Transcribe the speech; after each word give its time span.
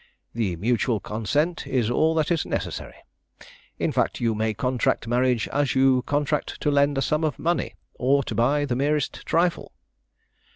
The 0.33 0.55
mutual 0.55 0.99
consent 0.99 1.67
is 1.67 1.91
all 1.91 2.15
that 2.15 2.31
is 2.31 2.43
necessary. 2.43 2.95
In 3.77 3.91
fact, 3.91 4.19
you 4.19 4.33
may 4.33 4.51
contract 4.55 5.07
marriage 5.07 5.47
as 5.49 5.75
you 5.75 6.01
contract 6.07 6.59
to 6.61 6.71
lend 6.71 6.97
a 6.97 7.03
sum 7.03 7.23
of 7.23 7.37
money, 7.37 7.75
or 7.93 8.23
to 8.23 8.33
buy 8.33 8.65
the 8.65 8.75
merest 8.75 9.23
trifle." 9.27 9.71